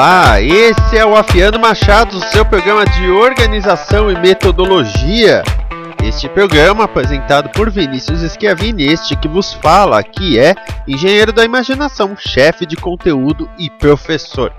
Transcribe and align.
Olá, 0.00 0.40
esse 0.40 0.96
é 0.96 1.04
o 1.04 1.14
Afiano 1.14 1.58
Machado, 1.58 2.18
seu 2.32 2.42
programa 2.42 2.86
de 2.86 3.10
organização 3.10 4.10
e 4.10 4.18
metodologia. 4.18 5.42
Este 6.02 6.26
programa 6.26 6.84
apresentado 6.84 7.50
por 7.50 7.70
Vinícius 7.70 8.22
Schiavini, 8.32 8.84
este 8.84 9.14
que 9.14 9.28
vos 9.28 9.52
fala, 9.52 10.02
que 10.02 10.38
é 10.38 10.54
engenheiro 10.88 11.34
da 11.34 11.44
imaginação, 11.44 12.16
chefe 12.16 12.64
de 12.64 12.76
conteúdo 12.76 13.46
e 13.58 13.68
professor. 13.68 14.50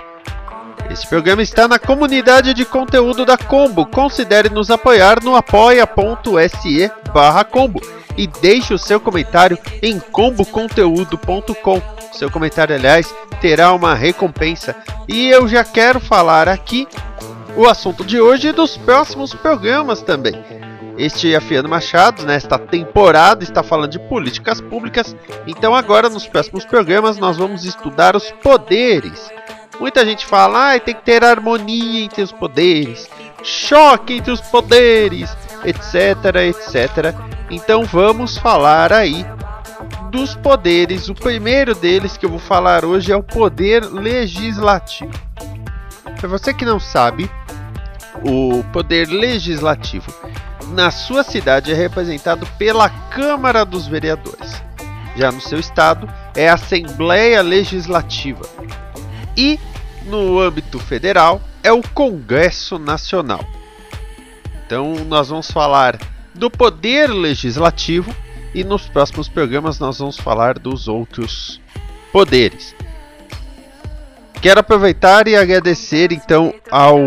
Este 0.92 1.08
programa 1.08 1.42
está 1.42 1.67
na 1.67 1.80
comunidade 1.80 2.53
de 2.53 2.64
conteúdo 2.64 3.25
da 3.25 3.36
Combo. 3.36 3.88
Considere 3.88 4.47
nos 4.47 4.69
apoiar 4.69 5.23
no 5.23 5.36
apoia.se 5.36 6.92
barra 7.12 7.44
Combo 7.44 7.81
e 8.22 8.27
deixe 8.27 8.72
o 8.72 8.77
seu 8.77 9.00
comentário 9.00 9.58
em 9.81 10.00
comboconteúdo.com. 10.00 11.81
Seu 12.14 12.30
comentário, 12.30 12.75
aliás, 12.75 13.11
terá 13.41 13.73
uma 13.73 13.95
recompensa. 13.95 14.75
E 15.08 15.28
eu 15.28 15.47
já 15.47 15.63
quero 15.63 16.00
falar 16.00 16.47
aqui 16.47 16.88
o 17.58 17.67
assunto 17.67 18.03
de 18.03 18.22
hoje 18.22 18.50
e 18.50 18.52
dos 18.52 18.78
próximos 18.78 19.33
programas 19.33 20.03
também. 20.03 20.36
Este 21.00 21.36
Afiano 21.36 21.67
Machado, 21.67 22.23
nesta 22.23 22.59
temporada, 22.59 23.44
está 23.44 23.63
falando 23.63 23.94
de 23.94 24.00
políticas 24.08 24.61
públicas. 24.61 25.16
Então, 25.47 25.73
agora 25.73 26.08
nos 26.08 26.28
próximos 26.28 26.63
programas, 26.63 27.17
nós 27.17 27.38
vamos 27.38 27.66
estudar 27.66 28.16
os 28.16 28.30
poderes. 28.44 29.31
Muita 29.80 30.06
gente 30.06 30.28
fala, 30.28 30.75
ah, 30.75 30.80
tem 30.80 30.94
que 30.94 31.02
ter 31.02 31.23
harmonia 31.23 32.06
entre 32.06 32.22
os 32.22 32.31
poderes, 32.31 33.09
choque 33.41 34.13
entre 34.13 34.31
os 34.31 34.41
poderes, 34.41 35.35
etc, 35.66 36.35
etc. 36.35 37.41
Então, 37.52 37.83
vamos 37.83 38.38
falar 38.38 38.94
aí 38.94 39.25
dos 40.09 40.35
poderes. 40.35 41.09
O 41.09 41.13
primeiro 41.13 41.75
deles 41.75 42.16
que 42.16 42.25
eu 42.25 42.29
vou 42.29 42.39
falar 42.39 42.85
hoje 42.85 43.12
é 43.12 43.16
o 43.16 43.22
poder 43.22 43.84
legislativo. 43.84 45.12
Para 46.17 46.29
você 46.29 46.53
que 46.53 46.63
não 46.63 46.79
sabe, 46.79 47.29
o 48.23 48.63
poder 48.72 49.09
legislativo 49.09 50.07
na 50.69 50.91
sua 50.91 51.23
cidade 51.23 51.73
é 51.73 51.75
representado 51.75 52.47
pela 52.57 52.90
Câmara 52.90 53.66
dos 53.66 53.85
Vereadores. 53.85 54.63
Já 55.17 55.29
no 55.29 55.41
seu 55.41 55.59
estado 55.59 56.07
é 56.34 56.47
a 56.47 56.53
Assembleia 56.53 57.41
Legislativa. 57.41 58.47
E 59.35 59.59
no 60.06 60.40
âmbito 60.40 60.79
federal 60.79 61.41
é 61.61 61.72
o 61.72 61.81
Congresso 61.81 62.79
Nacional. 62.79 63.44
Então 64.66 64.94
nós 65.06 65.28
vamos 65.28 65.51
falar 65.51 66.00
do 66.34 66.50
poder 66.50 67.08
legislativo 67.09 68.14
e 68.53 68.64
nos 68.64 68.88
próximos 68.88 69.28
programas 69.28 69.80
nós 69.80 70.00
vamos 70.00 70.18
falar 70.18 70.59
dos 70.59 70.88
outros 70.88 71.62
poderes. 72.12 72.75
Quero 74.41 74.59
aproveitar 74.59 75.28
e 75.28 75.36
agradecer 75.36 76.12
então 76.12 76.53
ao 76.70 76.97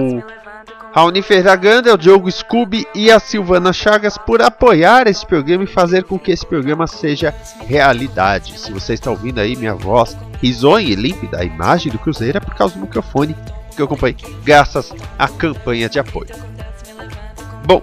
Raoni 0.94 1.22
Ferraganda, 1.22 1.90
ao 1.90 1.96
Diogo 1.96 2.30
Scooby 2.30 2.86
e 2.94 3.10
a 3.10 3.18
Silvana 3.18 3.72
Chagas 3.72 4.16
por 4.16 4.40
apoiar 4.40 5.08
esse 5.08 5.26
programa 5.26 5.64
e 5.64 5.66
fazer 5.66 6.04
com 6.04 6.16
que 6.16 6.30
esse 6.30 6.46
programa 6.46 6.86
seja 6.86 7.34
realidade. 7.66 8.56
Se 8.58 8.72
você 8.72 8.94
está 8.94 9.10
ouvindo 9.10 9.40
aí 9.40 9.56
minha 9.56 9.74
voz 9.74 10.16
risonha 10.40 10.86
e 10.86 10.94
límpida, 10.94 11.40
a 11.40 11.44
imagem 11.44 11.90
do 11.90 11.98
Cruzeiro 11.98 12.38
é 12.38 12.40
por 12.40 12.54
causa 12.54 12.74
do 12.74 12.82
microfone 12.82 13.34
que 13.74 13.82
eu 13.82 13.86
acompanhei, 13.86 14.16
graças 14.44 14.94
à 15.18 15.26
campanha 15.26 15.88
de 15.88 15.98
apoio. 15.98 16.30
Bom, 17.66 17.82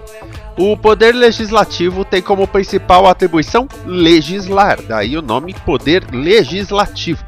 o 0.70 0.76
poder 0.76 1.12
legislativo 1.12 2.04
tem 2.04 2.22
como 2.22 2.46
principal 2.46 3.08
atribuição 3.08 3.66
legislar, 3.84 4.80
daí 4.80 5.16
o 5.16 5.22
nome 5.22 5.54
poder 5.66 6.06
legislativo. 6.12 7.24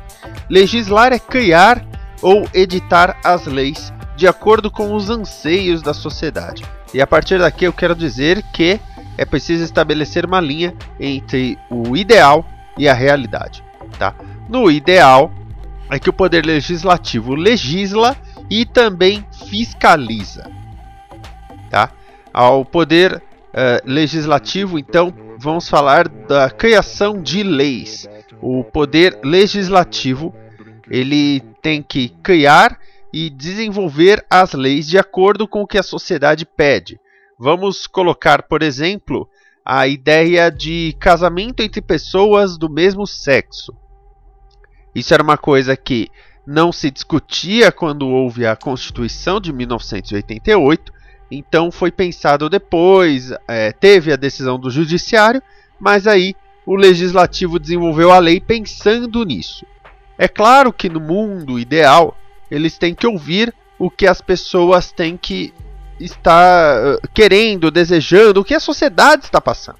Legislar 0.49 1.13
é 1.13 1.19
criar 1.19 1.85
ou 2.23 2.49
editar 2.55 3.19
as 3.25 3.47
leis 3.47 3.93
de 4.17 4.29
acordo 4.29 4.71
com 4.71 4.95
os 4.95 5.11
anseios 5.11 5.83
da 5.83 5.93
sociedade. 5.93 6.65
E 6.93 7.03
a 7.03 7.07
partir 7.09 7.41
daqui 7.41 7.65
eu 7.65 7.73
quero 7.73 7.97
dizer 7.97 8.41
que 8.53 8.79
é 9.19 9.25
preciso 9.25 9.65
estabelecer 9.65 10.25
uma 10.25 10.41
linha 10.41 10.73
entre 11.01 11.59
o 11.69 11.97
ideal 11.97 12.47
e 12.79 12.89
a 12.89 12.95
realidade. 12.95 13.65
Tá? 13.99 14.15
No 14.49 14.71
ideal 14.71 15.33
é 15.91 15.99
que 15.99 16.09
o 16.09 16.13
poder 16.13 16.47
legislativo 16.47 17.35
legisla 17.35 18.17
e 18.49 18.65
também 18.65 19.27
fiscaliza. 19.49 20.49
Tá? 21.69 21.91
Ao 22.35 22.65
poder 22.65 23.15
uh, 23.15 23.23
legislativo, 23.85 24.77
então, 24.77 25.15
vamos 25.39 25.69
falar 25.69 26.09
da 26.09 26.51
criação 26.51 27.23
de 27.23 27.45
leis. 27.45 28.09
O 28.43 28.65
poder 28.65 29.21
legislativo 29.23 30.35
ele 30.91 31.41
tem 31.63 31.81
que 31.81 32.09
criar 32.23 32.79
e 33.13 33.31
desenvolver 33.31 34.27
as 34.29 34.53
leis 34.53 34.89
de 34.89 34.99
acordo 34.99 35.47
com 35.47 35.63
o 35.63 35.67
que 35.67 35.79
a 35.79 35.83
sociedade 35.85 36.45
pede. 36.45 36.99
Vamos 37.39 37.87
colocar, 37.87 38.43
por 38.43 38.63
exemplo, 38.63 39.29
a 39.65 39.87
ideia 39.87 40.51
de 40.51 40.95
casamento 40.99 41.63
entre 41.63 41.81
pessoas 41.81 42.59
do 42.59 42.69
mesmo 42.69 43.07
sexo. 43.07 43.73
Isso 44.95 45.15
era 45.15 45.23
uma 45.23 45.39
coisa 45.39 45.77
que 45.77 46.11
não 46.47 46.71
se 46.71 46.91
discutia 46.91 47.73
quando 47.73 48.09
houve 48.09 48.47
a 48.47 48.55
Constituição 48.55 49.41
de 49.41 49.53
1988, 49.53 50.93
então 51.31 51.71
foi 51.71 51.91
pensado 51.91 52.49
depois, 52.49 53.33
é, 53.49 53.73
teve 53.73 54.13
a 54.13 54.17
decisão 54.17 54.59
do 54.59 54.71
Judiciário, 54.71 55.43
mas 55.81 56.07
aí 56.07 56.35
o 56.67 56.75
Legislativo 56.77 57.59
desenvolveu 57.59 58.11
a 58.13 58.19
lei 58.19 58.41
pensando 58.41 59.25
nisso. 59.25 59.67
É 60.17 60.29
claro 60.29 60.73
que 60.73 60.89
no 60.89 61.01
mundo 61.01 61.59
ideal 61.59 62.17
eles 62.51 62.79
têm 62.79 62.95
que 62.95 63.07
ouvir 63.07 63.53
o 63.79 63.91
que 63.91 64.07
as 64.07 64.21
pessoas 64.21 64.93
têm 64.93 65.17
que 65.17 65.53
estar 65.99 66.95
uh, 66.95 67.09
querendo, 67.13 67.71
desejando, 67.71 68.41
o 68.41 68.45
que 68.45 68.55
a 68.55 68.61
sociedade 68.61 69.25
está 69.25 69.41
passando. 69.41 69.79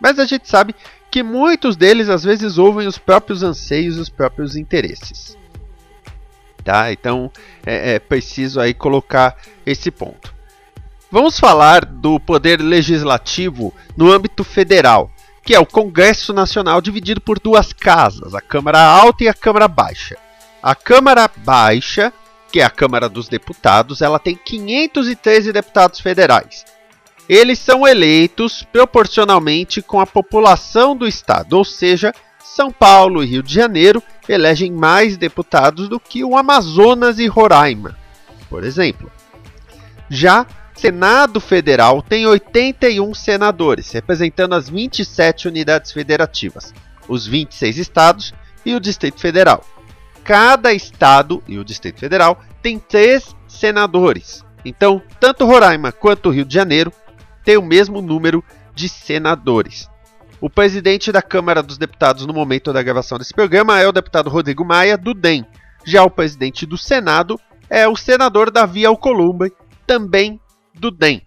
Mas 0.00 0.18
a 0.18 0.24
gente 0.24 0.48
sabe 0.48 0.74
que 1.10 1.22
muitos 1.22 1.76
deles 1.76 2.08
às 2.08 2.22
vezes 2.22 2.58
ouvem 2.58 2.86
os 2.86 2.98
próprios 2.98 3.42
anseios, 3.42 3.98
os 3.98 4.08
próprios 4.08 4.56
interesses. 4.56 5.36
Tá? 6.62 6.92
Então 6.92 7.30
é, 7.64 7.94
é 7.94 7.98
preciso 7.98 8.60
aí 8.60 8.74
colocar 8.74 9.36
esse 9.64 9.90
ponto. 9.90 10.35
Vamos 11.10 11.38
falar 11.38 11.84
do 11.84 12.18
poder 12.18 12.60
legislativo 12.60 13.72
no 13.96 14.12
âmbito 14.12 14.42
federal, 14.42 15.10
que 15.44 15.54
é 15.54 15.60
o 15.60 15.64
Congresso 15.64 16.32
Nacional 16.32 16.80
dividido 16.80 17.20
por 17.20 17.38
duas 17.38 17.72
casas, 17.72 18.34
a 18.34 18.40
Câmara 18.40 18.80
Alta 18.82 19.22
e 19.22 19.28
a 19.28 19.34
Câmara 19.34 19.68
Baixa. 19.68 20.16
A 20.60 20.74
Câmara 20.74 21.30
Baixa, 21.36 22.12
que 22.50 22.60
é 22.60 22.64
a 22.64 22.70
Câmara 22.70 23.08
dos 23.08 23.28
Deputados, 23.28 24.02
ela 24.02 24.18
tem 24.18 24.34
513 24.34 25.52
deputados 25.52 26.00
federais. 26.00 26.64
Eles 27.28 27.60
são 27.60 27.86
eleitos 27.86 28.64
proporcionalmente 28.64 29.80
com 29.80 30.00
a 30.00 30.06
população 30.06 30.96
do 30.96 31.06
estado, 31.06 31.52
ou 31.52 31.64
seja, 31.64 32.12
São 32.42 32.72
Paulo 32.72 33.22
e 33.22 33.26
Rio 33.26 33.44
de 33.44 33.54
Janeiro 33.54 34.02
elegem 34.28 34.72
mais 34.72 35.16
deputados 35.16 35.88
do 35.88 36.00
que 36.00 36.24
o 36.24 36.36
Amazonas 36.36 37.20
e 37.20 37.28
Roraima, 37.28 37.96
por 38.50 38.64
exemplo. 38.64 39.10
Já 40.10 40.46
Senado 40.76 41.40
Federal 41.40 42.02
tem 42.02 42.26
81 42.26 43.14
senadores, 43.14 43.90
representando 43.92 44.54
as 44.54 44.68
27 44.68 45.48
unidades 45.48 45.90
federativas, 45.90 46.74
os 47.08 47.26
26 47.26 47.78
estados 47.78 48.34
e 48.64 48.74
o 48.74 48.80
Distrito 48.80 49.18
Federal. 49.18 49.64
Cada 50.22 50.74
estado 50.74 51.42
e 51.48 51.58
o 51.58 51.64
Distrito 51.64 51.98
Federal 51.98 52.40
tem 52.60 52.78
três 52.78 53.34
senadores. 53.48 54.44
Então, 54.64 55.00
tanto 55.18 55.46
Roraima 55.46 55.92
quanto 55.92 56.30
Rio 56.30 56.44
de 56.44 56.52
Janeiro 56.52 56.92
têm 57.42 57.56
o 57.56 57.62
mesmo 57.62 58.02
número 58.02 58.44
de 58.74 58.88
senadores. 58.88 59.88
O 60.40 60.50
presidente 60.50 61.10
da 61.10 61.22
Câmara 61.22 61.62
dos 61.62 61.78
Deputados 61.78 62.26
no 62.26 62.34
momento 62.34 62.72
da 62.72 62.82
gravação 62.82 63.16
desse 63.16 63.32
programa 63.32 63.80
é 63.80 63.88
o 63.88 63.92
deputado 63.92 64.28
Rodrigo 64.28 64.64
Maia, 64.64 64.98
do 64.98 65.14
DEM. 65.14 65.46
Já 65.86 66.04
o 66.04 66.10
presidente 66.10 66.66
do 66.66 66.76
Senado 66.76 67.40
é 67.70 67.88
o 67.88 67.96
senador 67.96 68.50
Davi 68.50 68.84
Alcolumbre, 68.84 69.52
também 69.86 70.38
do 70.78 70.90
DEM. 70.90 71.22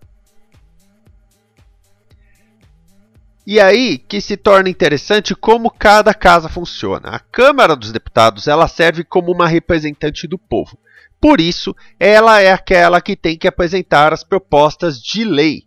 E 3.46 3.60
aí 3.60 3.98
que 3.98 4.22
se 4.22 4.38
torna 4.38 4.69
interessante 4.69 5.34
como 5.34 5.72
cada 5.72 6.13
casa 6.13 6.48
funciona. 6.48 7.10
A 7.10 7.19
Câmara 7.19 7.75
dos 7.75 7.92
Deputados 7.92 8.48
ela 8.48 8.68
serve 8.68 9.04
como 9.04 9.31
uma 9.31 9.48
representante 9.48 10.28
do 10.28 10.38
povo. 10.38 10.78
Por 11.19 11.42
isso, 11.42 11.75
ela 12.00 12.40
é 12.40 12.51
aquela 12.51 13.01
que 13.01 13.16
tem 13.16 13.38
que 13.38 13.48
apresentar 13.48 14.13
as 14.13 14.24
propostas 14.24 15.01
de 15.01 15.24
lei. 15.24 15.63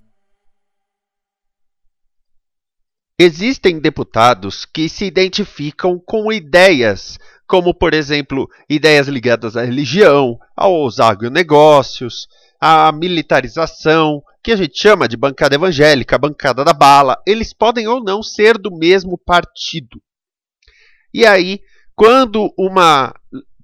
Existem 3.18 3.78
deputados 3.78 4.64
que 4.64 4.88
se 4.88 5.04
identificam 5.04 5.98
com 5.98 6.32
ideias, 6.32 7.18
como 7.46 7.74
por 7.74 7.92
exemplo, 7.92 8.48
ideias 8.68 9.08
ligadas 9.08 9.56
à 9.56 9.64
religião, 9.64 10.38
aos 10.56 10.98
agronegócios, 10.98 12.26
à 12.64 12.92
militarização, 12.92 14.22
que 14.40 14.52
a 14.52 14.56
gente 14.56 14.80
chama 14.80 15.08
de 15.08 15.16
bancada 15.16 15.56
evangélica, 15.56 16.16
bancada 16.16 16.64
da 16.64 16.72
bala, 16.72 17.20
eles 17.26 17.52
podem 17.52 17.88
ou 17.88 18.00
não 18.00 18.22
ser 18.22 18.56
do 18.56 18.70
mesmo 18.70 19.18
partido. 19.18 20.00
E 21.12 21.26
aí, 21.26 21.60
quando 21.96 22.54
uma 22.56 23.12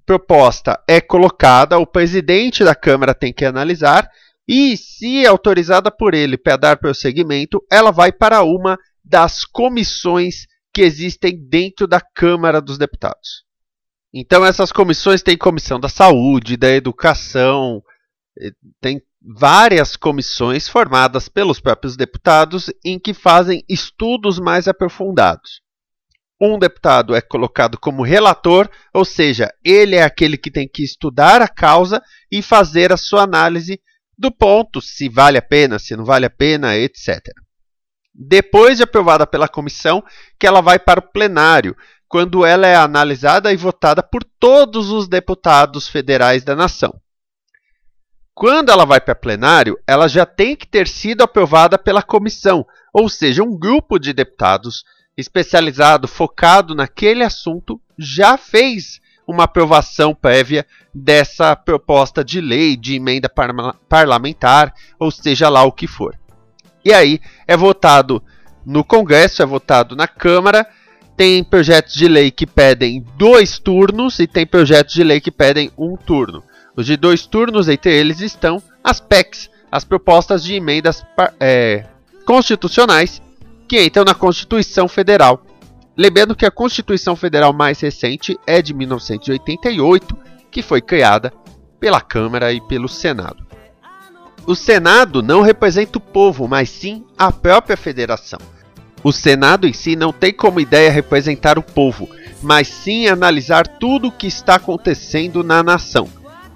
proposta 0.05 0.83
é 0.85 0.99
colocada, 0.99 1.77
o 1.77 1.87
presidente 1.87 2.61
da 2.61 2.75
Câmara 2.75 3.13
tem 3.13 3.31
que 3.31 3.45
analisar 3.45 4.09
e, 4.45 4.75
se 4.75 5.25
autorizada 5.25 5.89
por 5.89 6.13
ele 6.13 6.37
para 6.37 6.57
dar 6.57 6.77
prosseguimento, 6.77 7.63
ela 7.71 7.91
vai 7.91 8.11
para 8.11 8.43
uma 8.43 8.77
das 9.01 9.45
comissões 9.45 10.45
que 10.73 10.81
existem 10.81 11.39
dentro 11.47 11.87
da 11.87 12.01
Câmara 12.01 12.59
dos 12.59 12.77
Deputados. 12.77 13.45
Então, 14.13 14.45
essas 14.45 14.73
comissões 14.73 15.23
têm 15.23 15.37
comissão 15.37 15.79
da 15.79 15.87
saúde, 15.87 16.57
da 16.57 16.69
educação, 16.69 17.81
tem 18.81 19.01
várias 19.21 19.95
comissões 19.95 20.67
formadas 20.67 21.27
pelos 21.27 21.59
próprios 21.59 21.97
deputados 21.97 22.71
em 22.83 22.97
que 22.97 23.13
fazem 23.13 23.63
estudos 23.67 24.39
mais 24.39 24.67
aprofundados. 24.67 25.61
Um 26.41 26.57
deputado 26.57 27.13
é 27.13 27.19
colocado 27.19 27.77
como 27.77 28.01
relator, 28.01 28.69
ou 28.93 29.03
seja, 29.03 29.53
ele 29.63 29.95
é 29.95 30.03
aquele 30.03 30.37
que 30.37 30.49
tem 30.49 30.67
que 30.67 30.83
estudar 30.83 31.41
a 31.41 31.49
causa 31.49 32.01
e 32.31 32.41
fazer 32.41 32.93
a 32.93 32.97
sua 32.97 33.23
análise 33.23 33.81
do 34.17 34.31
ponto, 34.31 34.81
se 34.81 35.09
vale 35.09 35.37
a 35.37 35.41
pena, 35.41 35.79
se 35.79 35.95
não 35.95 36.05
vale 36.05 36.25
a 36.25 36.29
pena, 36.29 36.77
etc. 36.77 37.19
Depois 38.13 38.77
de 38.77 38.83
aprovada 38.83 39.27
pela 39.27 39.47
comissão, 39.47 40.03
que 40.37 40.47
ela 40.47 40.61
vai 40.61 40.79
para 40.79 40.99
o 40.99 41.11
plenário, 41.11 41.75
quando 42.07 42.45
ela 42.45 42.67
é 42.67 42.75
analisada 42.75 43.53
e 43.53 43.57
votada 43.57 44.01
por 44.01 44.23
todos 44.23 44.89
os 44.89 45.07
deputados 45.07 45.87
federais 45.87 46.43
da 46.43 46.55
nação. 46.55 46.99
Quando 48.39 48.69
ela 48.69 48.85
vai 48.85 49.01
para 49.01 49.13
plenário, 49.13 49.77
ela 49.85 50.07
já 50.07 50.25
tem 50.25 50.55
que 50.55 50.65
ter 50.65 50.87
sido 50.87 51.21
aprovada 51.21 51.77
pela 51.77 52.01
comissão, 52.01 52.65
ou 52.93 53.09
seja, 53.09 53.43
um 53.43 53.53
grupo 53.53 53.99
de 53.99 54.13
deputados 54.13 54.85
especializado, 55.17 56.07
focado 56.07 56.73
naquele 56.73 57.21
assunto, 57.21 57.81
já 57.97 58.37
fez 58.37 59.01
uma 59.27 59.43
aprovação 59.43 60.15
prévia 60.15 60.65
dessa 60.95 61.53
proposta 61.53 62.23
de 62.23 62.39
lei, 62.39 62.77
de 62.77 62.95
emenda 62.95 63.27
par 63.27 63.53
parlamentar, 63.89 64.73
ou 64.97 65.11
seja 65.11 65.49
lá 65.49 65.65
o 65.65 65.71
que 65.73 65.85
for. 65.85 66.17
E 66.85 66.93
aí 66.93 67.19
é 67.45 67.57
votado 67.57 68.23
no 68.65 68.85
Congresso, 68.85 69.43
é 69.43 69.45
votado 69.45 69.97
na 69.97 70.07
Câmara. 70.07 70.65
Tem 71.17 71.43
projetos 71.43 71.93
de 71.93 72.07
lei 72.07 72.31
que 72.31 72.47
pedem 72.47 73.05
dois 73.17 73.59
turnos 73.59 74.17
e 74.17 74.25
tem 74.25 74.47
projetos 74.47 74.93
de 74.93 75.03
lei 75.03 75.19
que 75.19 75.29
pedem 75.29 75.69
um 75.77 75.97
turno. 75.97 76.41
Os 76.79 76.85
de 76.85 76.95
dois 76.95 77.25
turnos, 77.25 77.67
entre 77.67 77.93
eles 77.93 78.21
estão 78.21 78.63
as 78.81 79.01
PECs, 79.01 79.49
as 79.69 79.83
propostas 79.83 80.41
de 80.41 80.53
emendas 80.53 81.05
é, 81.37 81.83
constitucionais 82.25 83.21
que 83.67 83.83
entram 83.83 84.05
na 84.05 84.15
Constituição 84.15 84.87
Federal. 84.87 85.45
Lembrando 85.97 86.37
que 86.37 86.45
a 86.45 86.51
Constituição 86.51 87.17
Federal 87.17 87.51
mais 87.51 87.81
recente 87.81 88.39
é 88.47 88.61
de 88.61 88.73
1988, 88.73 90.17
que 90.49 90.61
foi 90.61 90.79
criada 90.79 91.33
pela 91.81 91.99
Câmara 91.99 92.53
e 92.53 92.61
pelo 92.61 92.87
Senado. 92.87 93.45
O 94.47 94.55
Senado 94.55 95.21
não 95.21 95.41
representa 95.41 95.97
o 95.97 96.01
povo, 96.01 96.47
mas 96.47 96.69
sim 96.69 97.03
a 97.17 97.29
própria 97.29 97.75
federação. 97.75 98.39
O 99.03 99.11
Senado 99.11 99.67
em 99.67 99.73
si 99.73 99.97
não 99.97 100.13
tem 100.13 100.31
como 100.31 100.61
ideia 100.61 100.89
representar 100.89 101.59
o 101.59 101.63
povo, 101.63 102.07
mas 102.41 102.69
sim 102.69 103.05
analisar 103.07 103.67
tudo 103.67 104.07
o 104.07 104.11
que 104.13 104.27
está 104.27 104.55
acontecendo 104.55 105.43
na 105.43 105.61
nação 105.61 106.07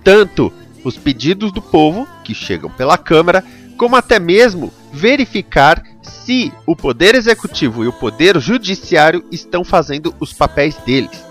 tanto 0.04 0.52
os 0.84 0.98
pedidos 0.98 1.52
do 1.52 1.62
povo, 1.62 2.08
que 2.24 2.34
chegam 2.34 2.70
pela 2.70 2.98
Câmara, 2.98 3.44
como 3.78 3.96
até 3.96 4.20
mesmo 4.20 4.72
verificar 4.92 5.84
se 6.02 6.52
o 6.66 6.76
Poder 6.76 7.16
Executivo 7.16 7.84
e 7.84 7.88
o 7.88 7.94
Poder 7.94 8.40
Judiciário 8.40 9.26
estão 9.32 9.64
fazendo 9.64 10.14
os 10.20 10.34
papéis 10.34 10.76
deles. 10.86 11.24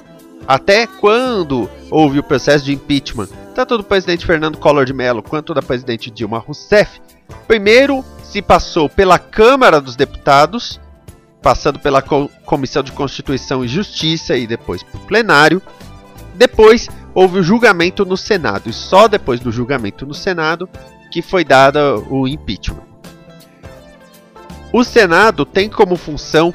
Até 0.47 0.87
quando 0.87 1.71
houve 1.91 2.19
o 2.19 2.23
processo 2.23 2.65
de 2.65 2.73
impeachment, 2.73 3.29
tanto 3.55 3.77
do 3.77 3.85
presidente 3.85 4.27
Fernando 4.27 4.59
Collor 4.59 4.85
de 4.85 4.93
Mello 4.93 5.23
quanto 5.23 5.55
da 5.55 5.63
presidente 5.63 6.11
Dilma 6.11 6.39
Rousseff, 6.39 7.01
primeiro 7.47 8.05
se 8.25 8.43
passou 8.43 8.89
pela 8.89 9.19
Câmara 9.19 9.81
dos 9.81 9.95
Deputados, 9.95 10.81
passando 11.41 11.79
pela 11.79 12.03
Comissão 12.03 12.83
de 12.83 12.93
Constituição 12.93 13.65
e 13.65 13.69
Justiça 13.69 14.37
e 14.37 14.47
depois 14.47 14.83
para 14.83 14.99
o 14.99 15.05
plenário. 15.05 15.63
Depois 16.35 16.89
houve 17.15 17.41
o 17.41 17.43
julgamento 17.43 18.05
no 18.05 18.17
Senado, 18.17 18.71
e 18.71 18.73
só 18.73 19.07
depois 19.07 19.41
do 19.41 19.53
julgamento 19.53 20.07
no 20.07 20.15
Senado 20.15 20.69
que 21.11 21.21
foi 21.21 21.45
dado 21.45 22.07
o 22.11 22.27
impeachment. 22.27 22.83
O 24.73 24.83
Senado 24.83 25.45
tem 25.45 25.69
como 25.69 25.97
função, 25.97 26.53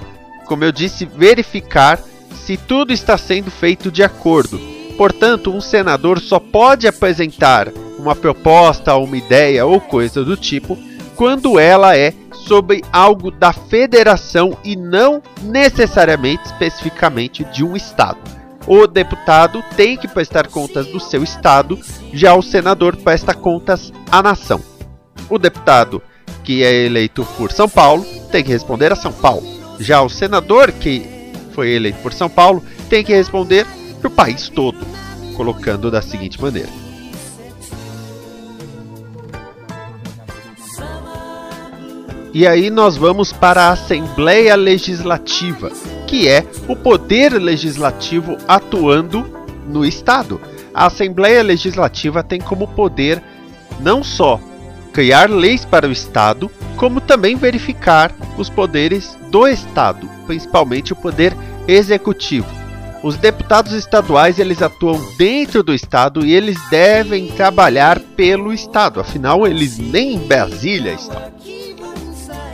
como 0.47 0.63
eu 0.63 0.71
disse, 0.71 1.05
verificar 1.05 1.99
se 2.33 2.57
tudo 2.57 2.91
está 2.91 3.17
sendo 3.17 3.51
feito 3.51 3.91
de 3.91 4.01
acordo. 4.01 4.59
Portanto, 4.97 5.53
um 5.53 5.61
senador 5.61 6.19
só 6.19 6.39
pode 6.39 6.87
apresentar 6.87 7.67
uma 7.99 8.15
proposta, 8.15 8.95
uma 8.95 9.15
ideia 9.15 9.63
ou 9.63 9.79
coisa 9.79 10.23
do 10.23 10.35
tipo 10.35 10.75
quando 11.15 11.59
ela 11.59 11.95
é 11.95 12.13
sobre 12.31 12.83
algo 12.91 13.29
da 13.29 13.51
federação 13.51 14.57
e 14.63 14.75
não 14.75 15.21
necessariamente 15.43 16.45
especificamente 16.45 17.43
de 17.45 17.63
um 17.63 17.75
estado 17.75 18.36
o 18.67 18.85
deputado 18.85 19.63
tem 19.75 19.95
que 19.97 20.07
prestar 20.07 20.47
contas 20.47 20.85
do 20.87 20.99
seu 20.99 21.23
estado, 21.23 21.79
já 22.13 22.35
o 22.35 22.41
senador 22.41 22.97
presta 22.97 23.33
contas 23.33 23.93
à 24.11 24.21
nação. 24.21 24.61
O 25.29 25.39
deputado 25.39 26.01
que 26.43 26.63
é 26.63 26.85
eleito 26.85 27.25
por 27.37 27.51
São 27.51 27.69
Paulo 27.69 28.05
tem 28.31 28.43
que 28.43 28.51
responder 28.51 28.91
a 28.91 28.95
São 28.95 29.13
Paulo. 29.13 29.43
Já 29.79 30.01
o 30.01 30.09
senador 30.09 30.71
que 30.71 31.31
foi 31.53 31.71
eleito 31.71 31.99
por 31.99 32.13
São 32.13 32.29
Paulo 32.29 32.61
tem 32.89 33.03
que 33.03 33.13
responder 33.13 33.65
para 33.99 34.07
o 34.09 34.11
país 34.11 34.49
todo, 34.49 34.85
colocando 35.35 35.89
da 35.89 36.01
seguinte 36.01 36.41
maneira: 36.41 36.69
E 42.33 42.45
aí 42.45 42.69
nós 42.69 42.97
vamos 42.97 43.31
para 43.31 43.63
a 43.63 43.71
Assembleia 43.71 44.55
Legislativa, 44.55 45.71
que 46.05 46.27
é 46.27 46.45
o 46.67 46.75
poder 46.75 47.33
legislativo 47.33 48.37
atuando 48.47 49.25
no 49.67 49.85
Estado. 49.85 50.39
A 50.73 50.85
Assembleia 50.87 51.41
Legislativa 51.41 52.21
tem 52.21 52.39
como 52.39 52.67
poder 52.67 53.23
não 53.79 54.03
só 54.03 54.39
criar 54.93 55.29
leis 55.29 55.63
para 55.65 55.87
o 55.87 55.91
Estado, 55.91 56.51
como 56.75 57.01
também 57.01 57.35
verificar 57.35 58.13
os 58.37 58.49
poderes 58.49 59.17
do 59.31 59.47
Estado, 59.47 60.09
principalmente 60.25 60.93
o 60.93 60.95
poder 60.95 61.35
executivo. 61.67 62.47
Os 63.03 63.15
deputados 63.15 63.73
estaduais 63.73 64.39
eles 64.39 64.61
atuam 64.61 64.99
dentro 65.17 65.61
do 65.61 65.73
estado 65.73 66.25
e 66.25 66.33
eles 66.33 66.57
devem 66.69 67.27
trabalhar 67.27 67.99
pelo 67.99 68.51
estado, 68.51 68.99
afinal 68.99 69.45
eles 69.45 69.77
nem 69.77 70.15
em 70.15 70.19
Brasília 70.19 70.93
estão. 70.93 71.21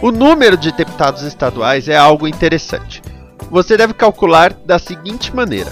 O 0.04 0.12
número 0.12 0.58
de 0.58 0.70
deputados 0.74 1.22
estaduais 1.22 1.88
é 1.88 1.96
algo 1.96 2.28
interessante. 2.28 3.02
Você 3.50 3.78
deve 3.78 3.94
calcular 3.94 4.52
da 4.52 4.78
seguinte 4.78 5.34
maneira: 5.34 5.72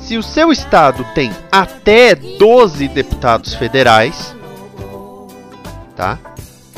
se 0.00 0.16
o 0.16 0.22
seu 0.22 0.50
estado 0.50 1.04
tem 1.14 1.30
até 1.52 2.14
12 2.14 2.88
deputados 2.88 3.52
federais, 3.52 4.34
tá? 5.94 6.18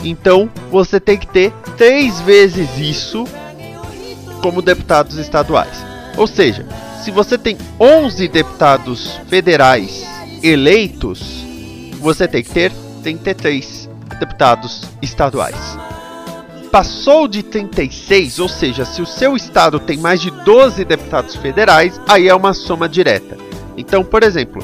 Então 0.02 0.50
você 0.68 0.98
tem 0.98 1.16
que 1.16 1.28
ter 1.28 1.52
três 1.76 2.20
vezes 2.22 2.76
isso 2.76 3.24
como 4.42 4.60
deputados 4.60 5.16
estaduais. 5.16 5.78
Ou 6.16 6.26
seja, 6.26 6.66
se 7.04 7.12
você 7.12 7.38
tem 7.38 7.56
11 7.78 8.26
deputados 8.26 9.12
federais 9.28 10.04
eleitos, 10.42 11.44
você 12.00 12.26
tem 12.26 12.42
que 12.42 12.50
ter 12.50 12.72
33 13.04 13.77
deputados 14.18 14.82
estaduais. 15.00 15.78
Passou 16.70 17.26
de 17.26 17.42
36, 17.42 18.38
ou 18.38 18.48
seja, 18.48 18.84
se 18.84 19.00
o 19.00 19.06
seu 19.06 19.34
estado 19.34 19.80
tem 19.80 19.96
mais 19.96 20.20
de 20.20 20.30
12 20.30 20.84
deputados 20.84 21.34
federais, 21.36 21.98
aí 22.06 22.28
é 22.28 22.34
uma 22.34 22.52
soma 22.52 22.88
direta. 22.88 23.38
Então, 23.76 24.04
por 24.04 24.22
exemplo, 24.22 24.62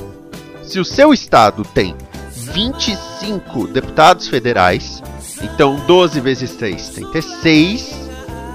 se 0.63 0.79
o 0.79 0.85
seu 0.85 1.15
estado 1.15 1.65
tem 1.65 1.95
25 2.53 3.69
deputados 3.69 4.29
federais, 4.29 5.03
então 5.43 5.77
12 5.87 6.21
vezes 6.21 6.53
3, 6.53 6.89
36, 6.91 7.95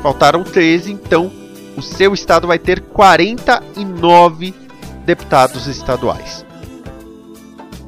faltaram 0.04 0.44
13, 0.44 0.92
então 0.92 1.32
o 1.76 1.82
seu 1.82 2.14
estado 2.14 2.46
vai 2.46 2.60
ter 2.60 2.82
49 2.82 4.54
deputados 5.06 5.66
estaduais. 5.66 6.46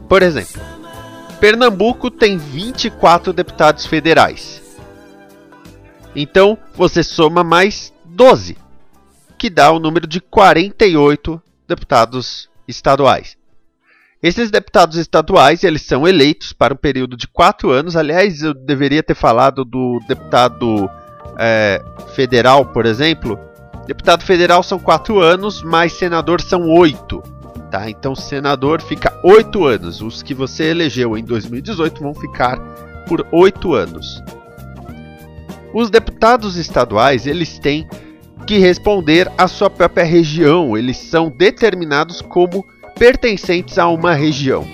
Por 0.07 0.23
exemplo, 0.23 0.61
Pernambuco 1.41 2.11
tem 2.11 2.37
24 2.37 3.33
deputados 3.33 3.87
federais. 3.87 4.61
Então 6.15 6.55
você 6.75 7.01
soma 7.01 7.43
mais 7.43 7.91
12, 8.05 8.55
que 9.39 9.49
dá 9.49 9.71
o 9.71 9.79
número 9.79 10.05
de 10.05 10.21
48 10.21 11.41
deputados 11.67 12.47
estaduais. 12.67 13.35
Esses 14.21 14.51
deputados 14.51 14.97
estaduais 14.97 15.63
eles 15.63 15.81
são 15.81 16.07
eleitos 16.07 16.53
para 16.53 16.75
um 16.75 16.77
período 16.77 17.17
de 17.17 17.27
quatro 17.27 17.71
anos. 17.71 17.95
Aliás, 17.95 18.43
eu 18.43 18.53
deveria 18.53 19.01
ter 19.01 19.15
falado 19.15 19.65
do 19.65 19.99
deputado 20.07 20.87
é, 21.39 21.81
federal, 22.13 22.67
por 22.67 22.85
exemplo. 22.85 23.39
Deputado 23.87 24.23
federal 24.23 24.61
são 24.61 24.77
quatro 24.77 25.19
anos, 25.19 25.63
mas 25.63 25.93
senador 25.93 26.39
são 26.39 26.69
oito. 26.69 27.23
Tá? 27.71 27.89
Então, 27.89 28.13
senador 28.13 28.81
fica 28.81 29.17
oito 29.23 29.63
anos. 29.65 30.01
Os 30.01 30.21
que 30.21 30.33
você 30.33 30.65
elegeu 30.65 31.17
em 31.17 31.23
2018 31.23 32.01
vão 32.01 32.13
ficar 32.13 32.57
por 33.07 33.25
oito 33.31 33.73
anos. 33.73 34.21
Os 35.73 35.89
deputados 35.89 36.57
estaduais 36.57 37.25
eles 37.25 37.57
têm 37.57 37.87
que 38.45 38.57
responder 38.57 39.31
à 39.37 39.47
sua 39.47 39.69
própria 39.69 40.03
região. 40.03 40.77
Eles 40.77 40.97
são 40.97 41.29
determinados 41.29 42.21
como 42.21 42.65
pertencentes 42.99 43.77
a 43.77 43.87
uma 43.87 44.13
região. 44.13 44.67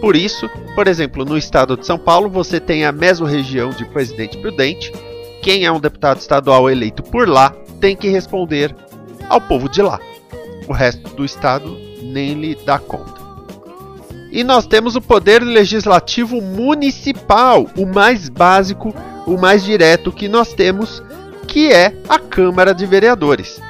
Por 0.00 0.14
isso, 0.14 0.48
por 0.76 0.86
exemplo, 0.86 1.24
no 1.24 1.36
estado 1.36 1.76
de 1.76 1.84
São 1.84 1.98
Paulo, 1.98 2.30
você 2.30 2.60
tem 2.60 2.84
a 2.84 2.92
mesma 2.92 3.28
região 3.28 3.70
de 3.70 3.84
Presidente 3.86 4.38
Prudente. 4.38 4.92
Quem 5.42 5.64
é 5.64 5.72
um 5.72 5.80
deputado 5.80 6.20
estadual 6.20 6.70
eleito 6.70 7.02
por 7.02 7.28
lá 7.28 7.50
tem 7.80 7.96
que 7.96 8.08
responder 8.08 8.74
ao 9.28 9.40
povo 9.40 9.68
de 9.68 9.82
lá. 9.82 9.98
O 10.68 10.72
resto 10.72 11.14
do 11.16 11.24
estado 11.24 11.83
nem 12.14 12.34
lhe 12.34 12.54
dá 12.54 12.78
conta. 12.78 13.20
E 14.30 14.44
nós 14.44 14.66
temos 14.66 14.94
o 14.94 15.00
poder 15.00 15.42
legislativo 15.42 16.40
municipal, 16.40 17.66
o 17.76 17.84
mais 17.84 18.28
básico, 18.28 18.94
o 19.26 19.36
mais 19.36 19.64
direto 19.64 20.12
que 20.12 20.28
nós 20.28 20.54
temos, 20.54 21.02
que 21.48 21.72
é 21.72 21.92
a 22.08 22.16
Câmara 22.18 22.72
de 22.72 22.86
Vereadores. 22.86 23.60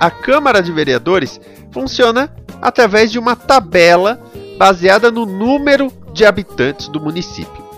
A 0.00 0.10
Câmara 0.10 0.62
de 0.62 0.72
Vereadores 0.72 1.38
funciona 1.70 2.32
através 2.60 3.12
de 3.12 3.18
uma 3.18 3.36
tabela 3.36 4.20
baseada 4.58 5.10
no 5.10 5.26
número 5.26 5.92
de 6.12 6.24
habitantes 6.24 6.88
do 6.88 6.98
município. 7.00 7.68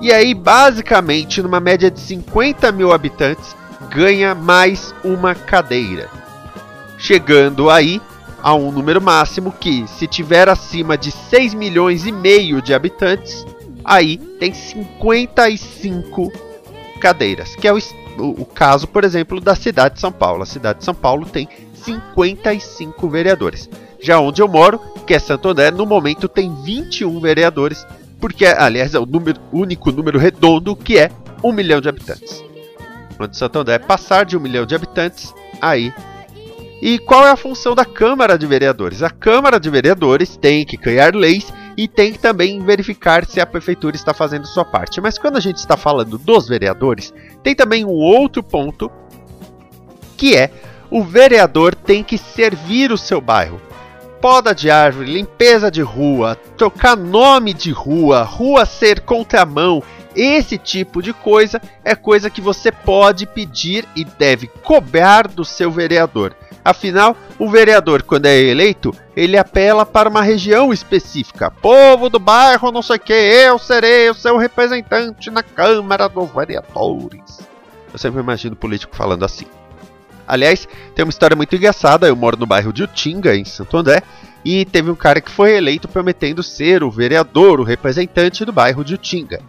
E 0.00 0.12
aí, 0.12 0.32
basicamente, 0.34 1.42
numa 1.42 1.58
média 1.58 1.90
de 1.90 1.98
50 1.98 2.70
mil 2.70 2.92
habitantes, 2.92 3.56
ganha 3.90 4.36
mais 4.36 4.94
uma 5.02 5.34
cadeira. 5.34 6.08
Chegando 6.96 7.68
aí 7.68 8.00
a 8.40 8.54
um 8.54 8.70
número 8.70 9.00
máximo 9.00 9.50
que, 9.50 9.84
se 9.88 10.06
tiver 10.06 10.48
acima 10.48 10.96
de 10.96 11.10
6 11.10 11.54
milhões 11.54 12.06
e 12.06 12.12
meio 12.12 12.62
de 12.62 12.72
habitantes, 12.72 13.44
aí 13.88 14.18
tem 14.38 14.52
55 14.52 16.30
cadeiras, 17.00 17.56
que 17.56 17.66
é 17.66 17.72
o, 17.72 17.78
o, 18.18 18.42
o 18.42 18.44
caso, 18.44 18.86
por 18.86 19.02
exemplo, 19.02 19.40
da 19.40 19.56
cidade 19.56 19.94
de 19.94 20.00
São 20.00 20.12
Paulo. 20.12 20.42
A 20.42 20.46
cidade 20.46 20.80
de 20.80 20.84
São 20.84 20.94
Paulo 20.94 21.24
tem 21.24 21.48
55 21.72 23.08
vereadores. 23.08 23.68
Já 23.98 24.20
onde 24.20 24.42
eu 24.42 24.46
moro, 24.46 24.78
que 25.06 25.14
é 25.14 25.18
Santo 25.18 25.48
André, 25.48 25.70
no 25.70 25.86
momento 25.86 26.28
tem 26.28 26.54
21 26.62 27.18
vereadores 27.18 27.86
porque, 28.20 28.44
aliás, 28.44 28.94
é 28.94 28.98
o 28.98 29.06
número, 29.06 29.40
único 29.52 29.90
número 29.92 30.18
redondo 30.18 30.74
que 30.76 30.98
é 30.98 31.10
um 31.42 31.52
milhão 31.52 31.80
de 31.80 31.88
habitantes. 31.88 32.44
Quando 33.16 33.34
Santo 33.34 33.58
André 33.58 33.78
passar 33.78 34.24
de 34.24 34.36
um 34.36 34.40
milhão 34.40 34.66
de 34.66 34.74
habitantes, 34.74 35.32
aí. 35.60 35.92
E 36.82 36.98
qual 37.00 37.26
é 37.26 37.30
a 37.30 37.36
função 37.36 37.74
da 37.74 37.84
Câmara 37.84 38.38
de 38.38 38.46
Vereadores? 38.46 39.02
A 39.02 39.10
Câmara 39.10 39.58
de 39.58 39.70
Vereadores 39.70 40.36
tem 40.36 40.64
que 40.64 40.76
criar 40.76 41.14
leis 41.14 41.52
e 41.78 41.86
tem 41.86 42.12
que 42.12 42.18
também 42.18 42.58
verificar 42.58 43.24
se 43.24 43.40
a 43.40 43.46
prefeitura 43.46 43.94
está 43.94 44.12
fazendo 44.12 44.48
sua 44.48 44.64
parte. 44.64 45.00
Mas 45.00 45.16
quando 45.16 45.36
a 45.36 45.40
gente 45.40 45.58
está 45.58 45.76
falando 45.76 46.18
dos 46.18 46.48
vereadores, 46.48 47.14
tem 47.40 47.54
também 47.54 47.84
um 47.84 47.90
outro 47.90 48.42
ponto 48.42 48.90
que 50.16 50.36
é 50.36 50.50
o 50.90 51.04
vereador 51.04 51.76
tem 51.76 52.02
que 52.02 52.18
servir 52.18 52.90
o 52.90 52.98
seu 52.98 53.20
bairro 53.20 53.60
poda 54.20 54.52
de 54.52 54.68
árvore, 54.68 55.12
limpeza 55.12 55.70
de 55.70 55.80
rua, 55.80 56.36
trocar 56.56 56.96
nome 56.96 57.54
de 57.54 57.70
rua, 57.70 58.22
rua 58.22 58.66
ser 58.66 59.00
contramão, 59.00 59.80
esse 60.14 60.58
tipo 60.58 61.00
de 61.00 61.12
coisa 61.12 61.60
é 61.84 61.94
coisa 61.94 62.28
que 62.28 62.40
você 62.40 62.72
pode 62.72 63.26
pedir 63.26 63.86
e 63.94 64.04
deve 64.04 64.48
cobrar 64.48 65.28
do 65.28 65.44
seu 65.44 65.70
vereador. 65.70 66.34
Afinal, 66.68 67.16
o 67.38 67.48
vereador, 67.48 68.02
quando 68.02 68.26
é 68.26 68.38
eleito, 68.38 68.94
ele 69.16 69.38
apela 69.38 69.86
para 69.86 70.10
uma 70.10 70.20
região 70.20 70.70
específica. 70.70 71.50
Povo 71.50 72.10
do 72.10 72.18
bairro, 72.18 72.70
não 72.70 72.82
sei 72.82 72.96
o 72.96 73.00
que, 73.00 73.14
eu 73.14 73.58
serei 73.58 74.10
o 74.10 74.14
seu 74.14 74.36
representante 74.36 75.30
na 75.30 75.42
Câmara 75.42 76.10
dos 76.10 76.30
Vereadores. 76.30 77.40
Eu 77.90 77.98
sempre 77.98 78.20
imagino 78.20 78.54
político 78.54 78.94
falando 78.94 79.24
assim. 79.24 79.46
Aliás, 80.26 80.68
tem 80.94 81.06
uma 81.06 81.10
história 81.10 81.34
muito 81.34 81.56
engraçada. 81.56 82.06
Eu 82.06 82.14
moro 82.14 82.36
no 82.36 82.44
bairro 82.44 82.70
de 82.70 82.82
Utinga, 82.82 83.34
em 83.34 83.46
Santo 83.46 83.78
André, 83.78 84.02
e 84.44 84.66
teve 84.66 84.90
um 84.90 84.94
cara 84.94 85.22
que 85.22 85.30
foi 85.30 85.56
eleito 85.56 85.88
prometendo 85.88 86.42
ser 86.42 86.84
o 86.84 86.90
vereador, 86.90 87.60
o 87.60 87.64
representante 87.64 88.44
do 88.44 88.52
bairro 88.52 88.84
de 88.84 88.92
Utinga. 88.92 89.40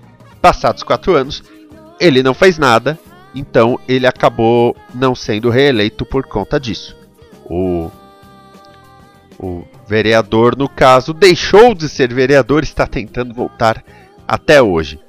Passados 0.42 0.84
quatro 0.84 1.18
anos, 1.18 1.44
ele 2.00 2.24
não 2.24 2.34
fez 2.34 2.58
nada, 2.58 2.98
então 3.36 3.78
ele 3.90 4.08
acabou 4.08 4.74
não 4.96 5.14
sendo 5.14 5.50
reeleito 5.50 6.06
por 6.06 6.26
conta 6.26 6.58
disso. 6.58 6.98
O, 7.50 7.92
o 9.40 9.64
vereador, 9.88 10.56
no 10.56 10.70
caso, 10.70 11.14
deixou 11.14 11.74
de 11.74 11.90
ser 11.90 12.14
vereador 12.14 12.64
e 12.64 12.68
está 12.68 12.86
tentando 12.86 13.34
voltar 13.34 13.84
até 14.28 14.62
hoje 14.62 15.00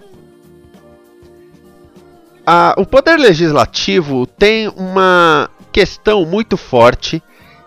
a, 2.52 2.74
o 2.76 2.84
poder 2.84 3.16
legislativo 3.16 4.26
tem 4.26 4.66
uma 4.68 5.48
questão 5.70 6.24
muito 6.24 6.56
forte 6.56 7.22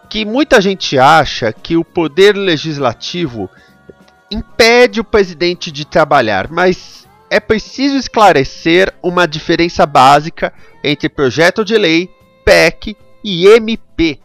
que 0.09 0.25
muita 0.25 0.59
gente 0.59 0.99
acha 0.99 1.53
que 1.53 1.77
o 1.77 1.85
poder 1.85 2.35
legislativo 2.35 3.49
impede 4.29 4.99
o 4.99 5.03
presidente 5.03 5.71
de 5.71 5.85
trabalhar, 5.85 6.49
mas 6.51 7.07
é 7.29 7.39
preciso 7.39 7.95
esclarecer 7.95 8.93
uma 9.01 9.25
diferença 9.25 9.85
básica 9.85 10.53
entre 10.83 11.07
projeto 11.07 11.63
de 11.63 11.77
lei, 11.77 12.09
PEC 12.43 12.97
e 13.23 13.47
MP. 13.47 14.19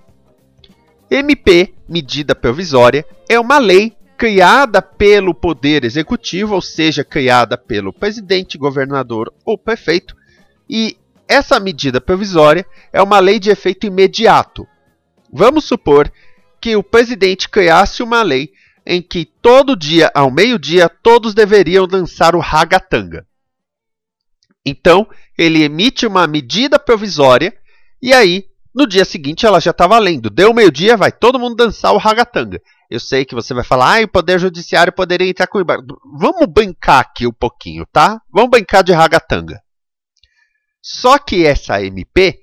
MP, 1.11 1.75
medida 1.89 2.35
provisória, 2.35 3.05
é 3.29 3.39
uma 3.39 3.59
lei 3.59 3.97
criada 4.17 4.83
pelo 4.83 5.33
poder 5.33 5.85
executivo, 5.85 6.55
ou 6.55 6.61
seja, 6.61 7.05
criada 7.05 7.57
pelo 7.57 7.93
presidente, 7.93 8.59
governador 8.59 9.33
ou 9.45 9.57
prefeito, 9.57 10.17
e 10.69 10.97
essa 11.29 11.61
medida 11.61 12.01
provisória 12.01 12.67
é 12.93 13.01
uma 13.01 13.21
lei 13.21 13.39
de 13.39 13.51
efeito 13.51 13.87
imediato. 13.87 14.67
Vamos 15.33 15.65
supor 15.65 16.11
que 16.61 16.75
o 16.75 16.83
presidente 16.83 17.49
criasse 17.49 18.03
uma 18.03 18.23
lei 18.23 18.51
em 18.85 19.01
que 19.03 19.25
todo 19.25 19.77
dia, 19.77 20.11
ao 20.15 20.31
meio-dia, 20.31 20.89
todos 20.89 21.35
deveriam 21.35 21.87
dançar 21.87 22.35
o 22.35 22.41
ragatanga. 22.41 23.27
Então, 24.65 25.07
ele 25.37 25.63
emite 25.63 26.07
uma 26.07 26.27
medida 26.27 26.79
provisória 26.79 27.55
e 28.01 28.13
aí, 28.13 28.48
No 28.79 28.87
dia 28.87 29.05
seguinte 29.05 29.45
ela 29.45 29.59
já 29.59 29.73
está 29.73 29.89
valendo. 29.89 30.31
Deu 30.31 30.55
meio-dia, 30.55 30.97
vai 30.97 31.11
todo 31.11 31.37
mundo 31.37 31.57
dançar 31.57 31.93
o 31.93 31.99
ragatanga. 31.99 32.63
Eu 32.89 33.01
sei 33.01 33.25
que 33.25 33.35
você 33.35 33.53
vai 33.53 33.65
falar, 33.65 33.99
ah, 33.99 34.05
o 34.05 34.09
Poder 34.09 34.39
Judiciário 34.39 34.93
poderia 34.93 35.29
entrar 35.29 35.49
com 35.49 35.61
embargo. 35.61 36.01
Vamos 36.17 36.47
bancar 36.47 37.01
aqui 37.01 37.27
um 37.27 37.33
pouquinho, 37.33 37.85
tá? 37.93 38.23
Vamos 38.33 38.51
bancar 38.51 38.85
de 38.85 38.93
ragatanga. 38.93 39.61
Só 40.81 41.19
que 41.19 41.45
essa 41.45 41.83
MP, 41.83 42.39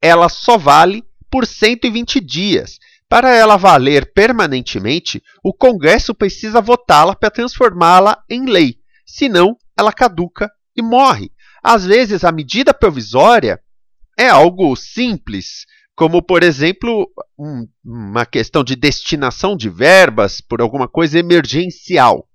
ela 0.00 0.30
só 0.30 0.56
vale 0.56 1.04
por 1.30 1.46
120 1.46 2.18
dias. 2.18 2.78
Para 3.06 3.36
ela 3.36 3.58
valer 3.58 4.10
permanentemente, 4.14 5.22
o 5.44 5.52
Congresso 5.52 6.14
precisa 6.14 6.62
votá-la 6.62 7.14
para 7.14 7.30
transformá-la 7.30 8.24
em 8.30 8.46
lei. 8.46 8.78
Senão, 9.04 9.54
ela 9.78 9.92
caduca 9.92 10.50
e 10.74 10.80
morre. 10.80 11.30
Às 11.62 11.84
vezes, 11.84 12.24
a 12.24 12.32
medida 12.32 12.72
provisória 12.72 13.60
é 14.18 14.28
algo 14.28 14.74
simples, 14.76 15.66
como, 15.94 16.22
por 16.22 16.42
exemplo, 16.42 17.08
um, 17.38 17.66
uma 17.84 18.26
questão 18.26 18.64
de 18.64 18.74
destinação 18.74 19.56
de 19.56 19.68
verbas 19.68 20.40
por 20.40 20.60
alguma 20.60 20.88
coisa 20.88 21.18
emergencial. 21.18 22.28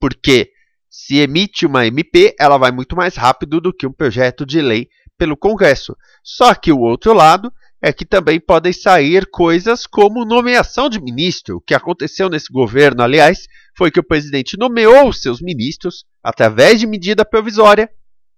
Porque 0.00 0.50
se 0.90 1.18
emite 1.18 1.66
uma 1.66 1.86
MP, 1.86 2.34
ela 2.38 2.58
vai 2.58 2.70
muito 2.70 2.96
mais 2.96 3.16
rápido 3.16 3.60
do 3.60 3.72
que 3.72 3.86
um 3.86 3.92
projeto 3.92 4.44
de 4.44 4.60
lei 4.60 4.88
pelo 5.16 5.36
Congresso. 5.36 5.96
Só 6.22 6.54
que 6.54 6.72
o 6.72 6.80
outro 6.80 7.12
lado 7.12 7.52
é 7.82 7.92
que 7.92 8.04
também 8.04 8.40
podem 8.40 8.72
sair 8.72 9.26
coisas 9.28 9.86
como 9.86 10.24
nomeação 10.24 10.88
de 10.88 11.00
ministro. 11.00 11.56
O 11.56 11.60
que 11.60 11.74
aconteceu 11.74 12.28
nesse 12.28 12.52
governo, 12.52 13.02
aliás, 13.02 13.46
foi 13.76 13.90
que 13.90 13.98
o 13.98 14.04
presidente 14.04 14.56
nomeou 14.56 15.12
seus 15.12 15.40
ministros 15.40 16.04
através 16.22 16.78
de 16.78 16.86
medida 16.86 17.24
provisória, 17.24 17.90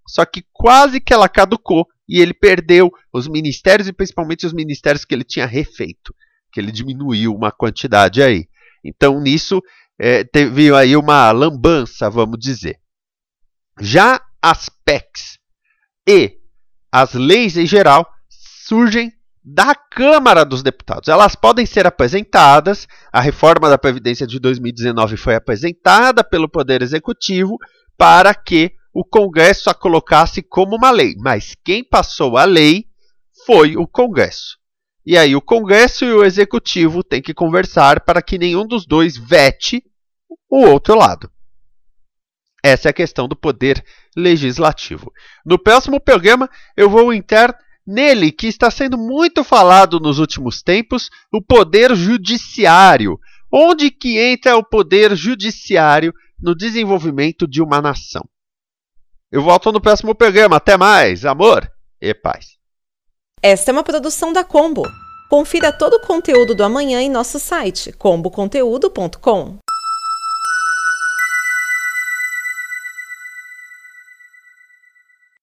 só 0.08 0.24
que 0.24 0.44
quase 0.52 1.00
que 1.00 1.12
ela 1.12 1.28
caducou 1.28 1.86
e 2.08 2.20
ele 2.20 2.34
perdeu 2.34 2.90
os 3.12 3.26
ministérios 3.26 3.88
e 3.88 3.92
principalmente 3.92 4.46
os 4.46 4.52
ministérios 4.52 5.04
que 5.04 5.14
ele 5.14 5.24
tinha 5.24 5.46
refeito, 5.46 6.14
que 6.52 6.60
ele 6.60 6.70
diminuiu 6.70 7.34
uma 7.34 7.50
quantidade 7.50 8.22
aí. 8.22 8.46
Então 8.84 9.20
nisso 9.20 9.62
é, 9.98 10.24
teve 10.24 10.74
aí 10.74 10.96
uma 10.96 11.30
lambança, 11.32 12.10
vamos 12.10 12.38
dizer. 12.38 12.78
Já 13.80 14.20
as 14.42 14.68
PECs 14.84 15.38
e 16.06 16.38
as 16.92 17.14
leis 17.14 17.56
em 17.56 17.66
geral 17.66 18.06
surgem 18.28 19.12
da 19.44 19.74
Câmara 19.74 20.44
dos 20.44 20.62
Deputados. 20.62 21.08
Elas 21.08 21.34
podem 21.34 21.66
ser 21.66 21.86
apresentadas. 21.86 22.86
A 23.12 23.20
reforma 23.20 23.68
da 23.68 23.76
Previdência 23.76 24.26
de 24.26 24.38
2019 24.38 25.16
foi 25.16 25.34
apresentada 25.34 26.24
pelo 26.24 26.48
Poder 26.48 26.80
Executivo 26.80 27.58
para 27.96 28.34
que 28.34 28.72
o 28.94 29.04
Congresso 29.04 29.68
a 29.68 29.74
colocasse 29.74 30.40
como 30.40 30.76
uma 30.76 30.92
lei. 30.92 31.16
Mas 31.18 31.56
quem 31.64 31.82
passou 31.82 32.38
a 32.38 32.44
lei 32.44 32.86
foi 33.44 33.76
o 33.76 33.88
Congresso. 33.88 34.56
E 35.04 35.18
aí 35.18 35.34
o 35.34 35.42
Congresso 35.42 36.04
e 36.04 36.12
o 36.12 36.24
Executivo 36.24 37.02
têm 37.02 37.20
que 37.20 37.34
conversar 37.34 38.04
para 38.04 38.22
que 38.22 38.38
nenhum 38.38 38.64
dos 38.64 38.86
dois 38.86 39.16
vete 39.16 39.82
o 40.48 40.60
outro 40.60 40.94
lado. 40.96 41.28
Essa 42.62 42.88
é 42.88 42.90
a 42.90 42.94
questão 42.94 43.28
do 43.28 43.36
poder 43.36 43.84
legislativo. 44.16 45.12
No 45.44 45.58
próximo 45.58 46.00
programa, 46.00 46.48
eu 46.76 46.88
vou 46.88 47.12
entrar 47.12 47.54
nele 47.86 48.32
que 48.32 48.46
está 48.46 48.70
sendo 48.70 48.96
muito 48.96 49.44
falado 49.44 50.00
nos 50.00 50.18
últimos 50.18 50.62
tempos, 50.62 51.10
o 51.30 51.42
poder 51.42 51.94
judiciário. 51.94 53.18
Onde 53.52 53.90
que 53.90 54.18
entra 54.18 54.56
o 54.56 54.64
poder 54.64 55.14
judiciário 55.14 56.14
no 56.40 56.54
desenvolvimento 56.54 57.46
de 57.46 57.60
uma 57.60 57.82
nação? 57.82 58.26
Eu 59.34 59.42
volto 59.42 59.72
no 59.72 59.80
próximo 59.80 60.14
programa. 60.14 60.58
Até 60.58 60.76
mais, 60.76 61.24
amor 61.24 61.68
e 62.00 62.14
paz. 62.14 62.56
Esta 63.42 63.72
é 63.72 63.72
uma 63.72 63.82
produção 63.82 64.32
da 64.32 64.44
Combo. 64.44 64.84
Confira 65.28 65.72
todo 65.72 65.94
o 65.94 66.06
conteúdo 66.06 66.54
do 66.54 66.62
amanhã 66.62 67.02
em 67.02 67.10
nosso 67.10 67.40
site 67.40 67.92
comboconteúdo.com. 67.94 69.58